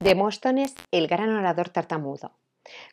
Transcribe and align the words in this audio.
Demóstenes, 0.00 0.76
el 0.92 1.08
gran 1.08 1.34
orador 1.34 1.70
tartamudo. 1.70 2.30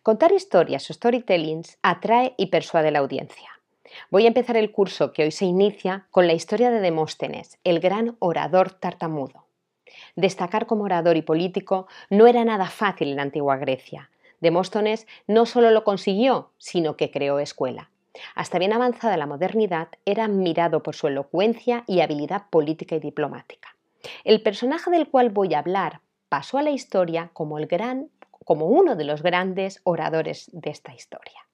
Contar 0.02 0.32
historias 0.32 0.90
o 0.90 0.94
storytellings 0.94 1.78
atrae 1.84 2.34
y 2.36 2.48
persuade 2.48 2.88
a 2.88 2.92
la 2.92 2.98
audiencia. 2.98 3.62
Voy 4.10 4.26
a 4.26 4.30
empezar 4.30 4.58
el 4.58 4.72
curso 4.72 5.14
que 5.14 5.22
hoy 5.22 5.30
se 5.30 5.46
inicia 5.46 6.08
con 6.10 6.26
la 6.26 6.34
historia 6.34 6.72
de 6.72 6.80
Demóstenes, 6.80 7.60
el 7.64 7.80
gran 7.80 8.16
orador 8.18 8.72
tartamudo. 8.72 9.46
Destacar 10.16 10.66
como 10.66 10.86
orador 10.86 11.16
y 11.16 11.22
político 11.22 11.88
no 12.10 12.26
era 12.26 12.44
nada 12.44 12.66
fácil 12.72 13.10
en 13.10 13.18
la 13.18 13.22
antigua 13.22 13.58
Grecia. 13.58 14.10
Demóstenes 14.42 15.06
no 15.28 15.46
solo 15.46 15.70
lo 15.70 15.84
consiguió, 15.84 16.50
sino 16.58 16.98
que 16.98 17.12
creó 17.12 17.38
escuela. 17.38 17.92
Hasta 18.34 18.58
bien 18.58 18.74
avanzada 18.74 19.16
la 19.16 19.28
modernidad, 19.28 19.90
era 20.06 20.26
admirado 20.26 20.82
por 20.82 20.96
su 20.96 21.06
elocuencia 21.06 21.84
y 21.86 22.00
habilidad 22.00 22.50
política 22.50 22.96
y 22.96 23.00
diplomática. 23.00 23.76
El 24.24 24.42
personaje 24.42 24.90
del 24.90 25.08
cual 25.08 25.30
voy 25.30 25.54
a 25.54 25.60
hablar 25.60 26.02
pasó 26.36 26.58
a 26.58 26.64
la 26.64 26.72
historia 26.72 27.30
como, 27.32 27.60
el 27.60 27.66
gran, 27.66 28.10
como 28.44 28.66
uno 28.66 28.98
de 28.98 29.06
los 29.06 29.24
grandes 29.24 29.80
oradores 29.86 30.50
de 30.52 30.70
esta 30.70 30.94
historia. 30.94 31.48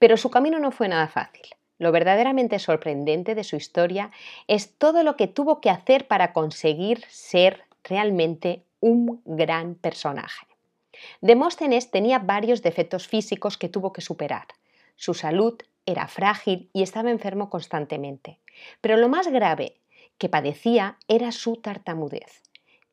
Pero 0.00 0.16
su 0.16 0.32
camino 0.32 0.58
no 0.58 0.72
fue 0.72 0.88
nada 0.88 1.06
fácil. 1.06 1.46
Lo 1.78 1.92
verdaderamente 1.92 2.58
sorprendente 2.58 3.36
de 3.36 3.44
su 3.44 3.54
historia 3.54 4.10
es 4.48 4.76
todo 4.78 5.04
lo 5.04 5.14
que 5.14 5.28
tuvo 5.28 5.60
que 5.60 5.70
hacer 5.70 6.08
para 6.08 6.32
conseguir 6.32 7.04
ser 7.08 7.62
realmente 7.84 8.64
un 8.80 9.22
gran 9.24 9.76
personaje. 9.76 10.48
Demóstenes 11.20 11.92
tenía 11.92 12.18
varios 12.18 12.62
defectos 12.62 13.06
físicos 13.06 13.56
que 13.56 13.68
tuvo 13.68 13.92
que 13.92 14.00
superar. 14.00 14.48
Su 14.96 15.14
salud 15.14 15.54
era 15.86 16.08
frágil 16.08 16.68
y 16.72 16.82
estaba 16.82 17.12
enfermo 17.12 17.48
constantemente. 17.48 18.40
Pero 18.80 18.96
lo 18.96 19.08
más 19.08 19.28
grave 19.28 19.76
que 20.18 20.28
padecía 20.28 20.98
era 21.06 21.30
su 21.30 21.58
tartamudez. 21.58 22.42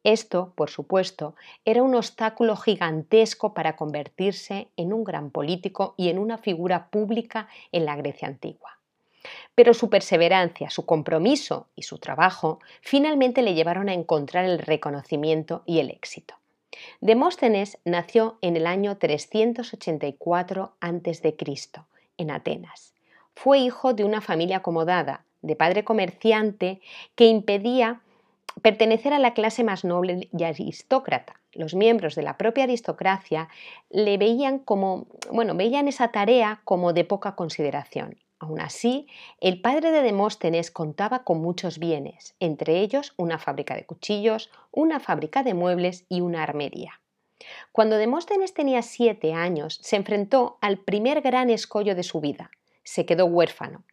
Esto, 0.04 0.52
por 0.56 0.70
supuesto, 0.70 1.36
era 1.64 1.82
un 1.82 1.96
obstáculo 1.96 2.58
gigantesco 2.58 3.54
para 3.54 3.78
convertirse 3.78 4.68
en 4.76 4.92
un 4.92 5.04
gran 5.04 5.32
político 5.32 5.94
y 5.98 6.10
en 6.10 6.20
una 6.20 6.38
figura 6.38 6.88
pública 6.90 7.48
en 7.72 7.86
la 7.86 7.96
Grecia 7.96 8.28
antigua. 8.28 8.78
Pero 9.56 9.74
su 9.74 9.90
perseverancia, 9.90 10.70
su 10.70 10.86
compromiso 10.86 11.68
y 11.76 11.84
su 11.84 12.00
trabajo 12.00 12.60
finalmente 12.82 13.42
le 13.42 13.54
llevaron 13.54 13.88
a 13.88 13.94
encontrar 13.94 14.44
el 14.44 14.60
reconocimiento 14.60 15.64
y 15.66 15.80
el 15.80 15.90
éxito. 15.90 16.36
Demóstenes 17.00 17.78
nació 17.86 18.38
en 18.42 18.58
el 18.58 18.68
año 18.68 18.98
384 18.98 20.74
a.C., 20.82 21.36
en 22.18 22.32
Atenas. 22.32 22.94
Fue 23.36 23.60
hijo 23.60 23.94
de 23.94 24.04
una 24.04 24.22
familia 24.22 24.58
acomodada, 24.58 25.24
de 25.42 25.56
padre 25.56 25.84
comerciante, 25.84 26.82
que 27.16 27.28
impedía 27.28 28.02
pertenecer 28.62 29.14
a 29.14 29.20
la 29.20 29.34
clase 29.34 29.64
más 29.64 29.84
noble 29.84 30.30
y 30.32 30.44
aristócrata. 30.44 31.40
Los 31.54 31.76
miembros 31.76 32.16
de 32.16 32.24
la 32.24 32.38
propia 32.38 32.64
aristocracia 32.64 33.50
le 33.90 34.18
veían 34.18 34.60
como, 34.60 35.08
bueno, 35.32 35.56
veían 35.56 35.88
esa 35.88 36.10
tarea 36.10 36.62
como 36.64 36.94
de 36.94 37.04
poca 37.04 37.36
consideración. 37.36 38.18
Aún 38.40 38.60
así, 38.60 39.08
el 39.40 39.62
padre 39.62 39.92
de 39.92 40.02
Demóstenes 40.02 40.70
contaba 40.70 41.24
con 41.24 41.42
muchos 41.42 41.80
bienes, 41.80 42.36
entre 42.40 42.80
ellos 42.80 43.14
una 43.16 43.40
fábrica 43.40 43.76
de 43.76 43.86
cuchillos, 43.86 44.50
una 44.72 45.00
fábrica 45.00 45.44
de 45.44 45.54
muebles 45.54 46.06
y 46.10 46.22
una 46.22 46.44
armería. 46.44 47.00
Cuando 47.72 47.98
Demóstenes 47.98 48.54
tenía 48.54 48.82
siete 48.82 49.34
años, 49.34 49.80
se 49.82 49.96
enfrentó 49.96 50.58
al 50.62 50.78
primer 50.78 51.22
gran 51.22 51.50
escollo 51.50 51.96
de 51.96 52.04
su 52.04 52.20
vida. 52.20 52.52
Se 52.84 53.06
quedó 53.06 53.26
huérfano. 53.26 53.84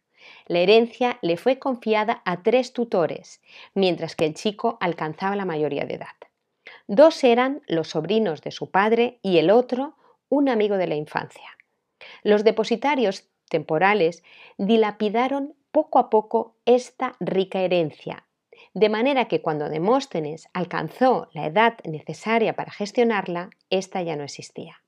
La 0.47 0.59
herencia 0.59 1.17
le 1.21 1.37
fue 1.37 1.59
confiada 1.59 2.21
a 2.25 2.43
tres 2.43 2.73
tutores, 2.73 3.41
mientras 3.73 4.15
que 4.15 4.25
el 4.25 4.33
chico 4.33 4.77
alcanzaba 4.79 5.35
la 5.35 5.45
mayoría 5.45 5.85
de 5.85 5.95
edad. 5.95 6.15
Dos 6.87 7.23
eran 7.23 7.61
los 7.67 7.89
sobrinos 7.89 8.41
de 8.41 8.51
su 8.51 8.69
padre 8.69 9.19
y 9.21 9.37
el 9.37 9.49
otro 9.49 9.95
un 10.29 10.49
amigo 10.49 10.77
de 10.77 10.87
la 10.87 10.95
infancia. 10.95 11.57
Los 12.23 12.43
depositarios 12.43 13.29
temporales 13.49 14.23
dilapidaron 14.57 15.55
poco 15.71 15.99
a 15.99 16.09
poco 16.09 16.55
esta 16.65 17.15
rica 17.19 17.61
herencia, 17.61 18.25
de 18.73 18.89
manera 18.89 19.25
que 19.25 19.41
cuando 19.41 19.69
Demóstenes 19.69 20.47
alcanzó 20.53 21.29
la 21.33 21.45
edad 21.45 21.77
necesaria 21.83 22.55
para 22.55 22.71
gestionarla, 22.71 23.49
ésta 23.69 24.01
ya 24.01 24.15
no 24.15 24.23
existía. 24.23 24.80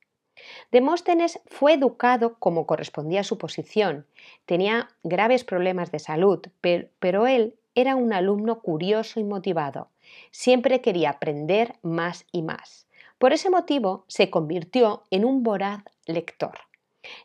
Demóstenes 0.72 1.40
fue 1.46 1.74
educado 1.74 2.36
como 2.40 2.66
correspondía 2.66 3.22
a 3.22 3.26
su 3.26 3.38
posición. 3.38 4.06
Tenía 4.46 4.90
graves 5.04 5.44
problemas 5.44 5.92
de 5.92 6.00
salud, 6.00 6.40
pero 6.62 7.28
él 7.28 7.56
era 7.76 7.96
un 7.96 8.14
alumno 8.14 8.62
curioso 8.62 9.20
y 9.20 9.24
motivado. 9.24 9.90
Siempre 10.32 10.82
quería 10.82 11.12
aprender 11.12 11.76
más 11.82 12.26
y 12.32 12.42
más. 12.42 12.88
Por 13.18 13.34
ese 13.34 13.50
motivo 13.50 14.04
se 14.08 14.30
convirtió 14.30 15.04
en 15.10 15.26
un 15.26 15.44
voraz 15.44 15.84
lector. 16.06 16.58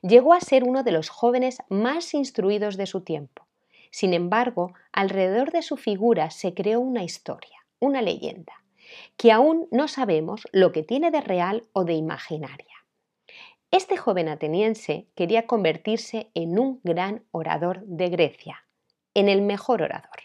Llegó 0.02 0.32
a 0.32 0.40
ser 0.40 0.64
uno 0.64 0.82
de 0.82 0.92
los 0.92 1.08
jóvenes 1.08 1.58
más 1.68 2.14
instruidos 2.14 2.76
de 2.76 2.86
su 2.86 3.02
tiempo. 3.02 3.46
Sin 3.90 4.14
embargo, 4.14 4.74
alrededor 4.92 5.50
de 5.50 5.62
su 5.62 5.76
figura 5.76 6.30
se 6.30 6.54
creó 6.54 6.80
una 6.80 7.04
historia, 7.04 7.64
una 7.80 8.02
leyenda, 8.02 8.52
que 9.16 9.32
aún 9.32 9.66
no 9.70 9.88
sabemos 9.88 10.46
lo 10.52 10.72
que 10.72 10.82
tiene 10.82 11.10
de 11.10 11.20
real 11.20 11.64
o 11.72 11.84
de 11.84 11.94
imaginaria. 11.94 12.77
Este 13.70 13.98
joven 13.98 14.28
ateniense 14.28 15.08
quería 15.14 15.46
convertirse 15.46 16.30
en 16.34 16.58
un 16.58 16.80
gran 16.84 17.24
orador 17.32 17.82
de 17.84 18.08
Grecia, 18.08 18.66
en 19.12 19.28
el 19.28 19.42
mejor 19.42 19.82
orador. 19.82 20.22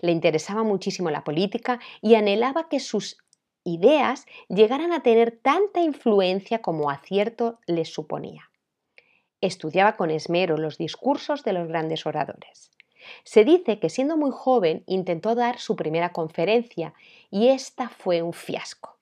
Le 0.00 0.12
interesaba 0.12 0.62
muchísimo 0.62 1.10
la 1.10 1.24
política 1.24 1.80
y 2.02 2.14
anhelaba 2.14 2.68
que 2.68 2.78
sus 2.78 3.16
ideas 3.64 4.26
llegaran 4.48 4.92
a 4.92 5.02
tener 5.02 5.40
tanta 5.42 5.80
influencia 5.80 6.60
como 6.60 6.90
acierto 6.90 7.58
les 7.66 7.92
suponía. 7.92 8.50
Estudiaba 9.40 9.96
con 9.96 10.10
esmero 10.10 10.58
los 10.58 10.76
discursos 10.76 11.44
de 11.44 11.54
los 11.54 11.68
grandes 11.68 12.04
oradores. 12.04 12.70
Se 13.24 13.44
dice 13.44 13.78
que 13.78 13.88
siendo 13.88 14.16
muy 14.16 14.30
joven 14.30 14.84
intentó 14.86 15.34
dar 15.34 15.58
su 15.58 15.74
primera 15.74 16.12
conferencia 16.12 16.92
y 17.30 17.48
esta 17.48 17.88
fue 17.88 18.22
un 18.22 18.34
fiasco. 18.34 18.98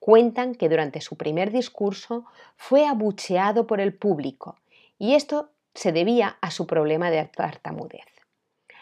Cuentan 0.00 0.54
que 0.54 0.70
durante 0.70 1.02
su 1.02 1.16
primer 1.16 1.52
discurso 1.52 2.24
fue 2.56 2.86
abucheado 2.86 3.66
por 3.66 3.80
el 3.80 3.94
público 3.94 4.56
y 4.98 5.14
esto 5.14 5.50
se 5.74 5.92
debía 5.92 6.38
a 6.40 6.50
su 6.50 6.66
problema 6.66 7.10
de 7.10 7.22
tartamudez. 7.26 8.06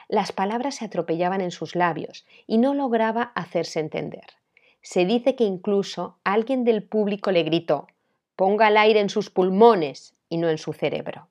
Las 0.09 0.31
palabras 0.31 0.77
se 0.77 0.85
atropellaban 0.85 1.41
en 1.41 1.51
sus 1.51 1.75
labios 1.75 2.25
y 2.47 2.59
no 2.59 2.73
lograba 2.73 3.33
hacerse 3.35 3.81
entender. 3.81 4.25
Se 4.81 5.05
dice 5.05 5.35
que 5.35 5.43
incluso 5.43 6.19
alguien 6.23 6.65
del 6.65 6.85
público 6.85 7.33
le 7.33 7.43
gritó 7.43 7.89
ponga 8.37 8.69
el 8.69 8.77
aire 8.77 9.01
en 9.01 9.11
sus 9.11 9.29
pulmones 9.29 10.15
y 10.29 10.37
no 10.37 10.49
en 10.49 10.59
su 10.59 10.73
cerebro. 10.73 11.27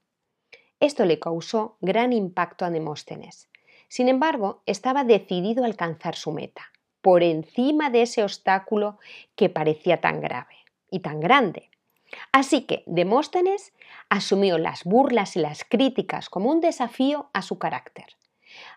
Esto 0.82 1.06
le 1.06 1.18
causó 1.18 1.78
gran 1.80 2.12
impacto 2.12 2.66
a 2.66 2.70
Demóstenes. 2.70 3.50
Sin 3.88 4.10
embargo, 4.10 4.62
estaba 4.66 5.06
decidido 5.06 5.64
a 5.64 5.68
alcanzar 5.68 6.16
su 6.16 6.34
meta 6.34 6.74
por 7.08 7.24
encima 7.24 7.90
de 7.90 8.02
ese 8.02 8.22
obstáculo 8.22 9.00
que 9.38 9.48
parecía 9.48 10.02
tan 10.02 10.20
grave 10.20 10.58
y 10.92 11.00
tan 11.00 11.22
grande. 11.22 11.70
Así 12.34 12.64
que 12.64 12.84
Demóstenes 12.86 13.72
asumió 14.10 14.58
las 14.58 14.84
burlas 14.84 15.38
y 15.38 15.40
las 15.40 15.64
críticas 15.64 16.28
como 16.30 16.52
un 16.52 16.60
desafío 16.60 17.30
a 17.32 17.44
su 17.44 17.60
carácter. 17.60 18.08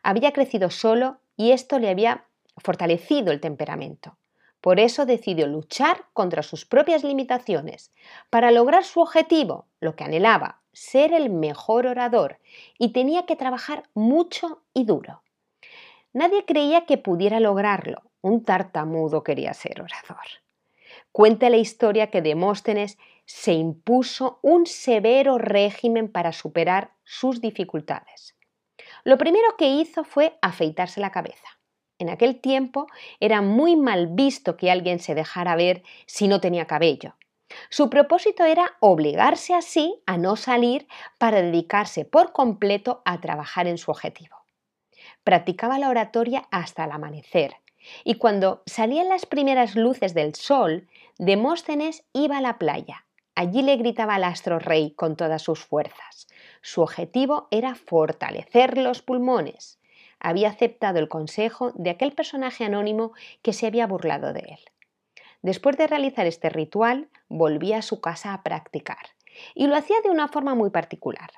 Había 0.05 0.33
crecido 0.33 0.71
solo 0.71 1.19
y 1.37 1.51
esto 1.51 1.81
le 1.81 1.89
había 1.91 2.27
fortalecido 2.57 3.33
el 3.33 3.41
temperamento. 3.41 4.17
Por 4.61 4.79
eso 4.79 5.07
decidió 5.07 5.49
luchar 5.49 6.05
contra 6.13 6.45
sus 6.45 6.65
propias 6.65 7.03
limitaciones 7.03 7.91
para 8.31 8.53
lograr 8.53 8.85
su 8.85 9.01
objetivo, 9.01 9.67
lo 9.81 9.97
que 9.97 10.05
anhelaba, 10.05 10.61
ser 10.73 11.13
el 11.15 11.31
mejor 11.31 11.89
orador, 11.89 12.39
y 12.79 12.93
tenía 12.93 13.27
que 13.27 13.35
trabajar 13.35 13.89
mucho 13.93 14.63
y 14.73 14.85
duro. 14.85 15.21
Nadie 16.13 16.45
creía 16.45 16.87
que 16.87 16.97
pudiera 16.97 17.41
lograrlo, 17.41 18.03
un 18.23 18.45
tartamudo 18.45 19.23
quería 19.23 19.55
ser 19.55 19.81
orador. 19.81 20.25
Cuenta 21.13 21.51
la 21.51 21.57
historia 21.57 22.11
que 22.11 22.23
Demóstenes 22.23 22.99
se 23.25 23.53
impuso 23.53 24.39
un 24.43 24.67
severo 24.67 25.39
régimen 25.39 26.11
para 26.11 26.33
superar 26.33 26.93
sus 27.05 27.41
dificultades. 27.41 28.37
Lo 29.05 29.19
primero 29.19 29.57
que 29.57 29.69
hizo 29.69 30.05
fue 30.05 30.39
afeitarse 30.43 31.01
la 31.01 31.11
cabeza. 31.11 31.59
En 31.99 32.09
aquel 32.09 32.41
tiempo 32.41 32.87
era 33.21 33.43
muy 33.43 33.77
mal 33.77 34.09
visto 34.09 34.57
que 34.57 34.71
alguien 34.71 35.01
se 35.01 35.15
dejara 35.15 35.55
ver 35.55 35.83
si 36.07 36.29
no 36.29 36.41
tenía 36.41 36.67
cabello. 36.67 37.15
Su 37.69 37.91
propósito 37.91 38.45
era 38.45 38.77
obligarse 38.81 39.55
así 39.55 40.01
a 40.07 40.17
no 40.17 40.37
salir 40.37 40.87
para 41.19 41.43
dedicarse 41.43 42.05
por 42.05 42.33
completo 42.33 43.03
a 43.05 43.21
trabajar 43.21 43.67
en 43.67 43.77
su 43.77 43.91
objetivo. 43.91 44.37
Practicaba 45.25 45.79
la 45.79 45.91
oratoria 45.91 46.49
hasta 46.51 46.85
el 46.85 46.93
amanecer, 46.93 47.57
y 48.05 48.15
cuando 48.17 48.63
salían 48.67 49.09
las 49.09 49.27
primeras 49.27 49.77
luces 49.77 50.15
del 50.15 50.35
sol, 50.35 50.89
Demóstenes 51.19 52.05
iba 52.15 52.39
a 52.39 52.41
la 52.41 52.59
playa. 52.59 53.05
Allí 53.35 53.63
le 53.63 53.77
gritaba 53.77 54.15
al 54.15 54.25
astro 54.25 54.59
rey 54.59 54.93
con 54.93 55.17
todas 55.17 55.43
sus 55.43 55.61
fuerzas. 55.61 56.29
Su 56.63 56.81
objetivo 56.83 57.47
era 57.51 57.75
fortalecer 57.75 58.79
los 58.79 59.03
pulmones. 59.03 59.79
Había 60.19 60.49
aceptado 60.49 60.99
el 60.99 61.09
consejo 61.09 61.73
de 61.75 61.91
aquel 61.91 62.13
personaje 62.13 62.65
anónimo 62.65 63.13
que 63.43 63.53
se 63.53 63.67
había 63.67 63.87
burlado 63.87 64.33
de 64.33 64.41
él. 64.41 64.59
Después 65.43 65.77
de 65.77 65.87
realizar 65.87 66.27
este 66.27 66.51
ritual, 66.51 67.09
volvía 67.29 67.79
a 67.79 67.83
su 67.83 68.01
casa 68.01 68.35
a 68.35 68.43
practicar, 68.43 69.11
y 69.55 69.67
lo 69.67 69.77
hacía 69.77 69.97
de 70.03 70.11
una 70.11 70.29
forma 70.29 70.55
muy 70.55 70.71
particular. 70.71 71.31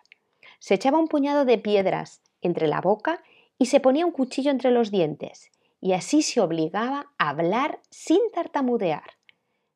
Se 0.59 0.75
echaba 0.75 0.99
un 0.99 1.09
puñado 1.09 1.45
de 1.45 1.59
piedras 1.59 2.21
entre 2.41 2.67
la 2.67 2.81
boca 2.81 3.23
y 3.59 3.67
se 3.67 3.81
ponía 3.81 4.07
un 4.07 4.13
cuchillo 4.13 4.51
entre 4.51 4.73
los 4.73 4.91
dientes, 4.91 5.51
y 5.83 5.93
así 5.93 6.23
se 6.23 6.41
obligaba 6.41 7.11
a 7.19 7.29
hablar 7.29 7.81
sin 7.91 8.21
tartamudear. 8.33 9.03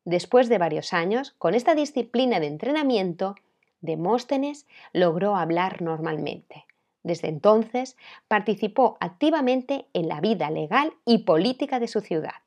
Después 0.04 0.48
de 0.48 0.56
varios 0.56 0.94
años, 0.94 1.34
con 1.36 1.54
esta 1.54 1.74
disciplina 1.74 2.40
de 2.40 2.46
entrenamiento, 2.46 3.34
Demóstenes 3.80 4.66
logró 4.92 5.36
hablar 5.36 5.82
normalmente. 5.82 6.64
Desde 7.02 7.28
entonces 7.28 7.96
participó 8.26 8.96
activamente 9.00 9.86
en 9.92 10.08
la 10.08 10.20
vida 10.20 10.50
legal 10.50 10.94
y 11.04 11.18
política 11.18 11.78
de 11.78 11.88
su 11.88 12.00
ciudad. 12.00 12.40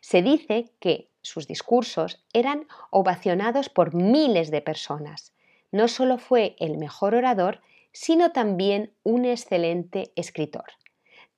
Se 0.00 0.20
dice 0.20 0.70
que 0.80 1.08
sus 1.22 1.46
discursos 1.46 2.24
eran 2.32 2.66
ovacionados 2.90 3.68
por 3.68 3.94
miles 3.94 4.50
de 4.50 4.60
personas. 4.60 5.32
No 5.70 5.88
solo 5.88 6.18
fue 6.18 6.56
el 6.58 6.76
mejor 6.76 7.14
orador, 7.14 7.60
sino 7.92 8.32
también 8.32 8.92
un 9.04 9.24
excelente 9.24 10.12
escritor. 10.16 10.66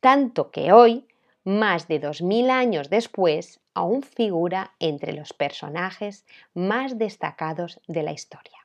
Tanto 0.01 0.51
que 0.51 0.73
hoy, 0.73 1.07
más 1.45 1.89
de 1.89 1.99
dos 1.99 2.23
mil 2.23 2.51
años 2.51 2.91
después, 2.91 3.61
aún 3.75 4.03
figura 4.03 4.75
entre 4.81 5.13
los 5.13 5.33
personajes 5.33 6.25
más 6.55 6.99
destacados 6.99 7.81
de 7.87 8.03
la 8.03 8.13
historia. 8.13 8.64